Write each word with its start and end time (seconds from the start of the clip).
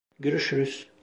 Görüşürüz. 0.19 0.91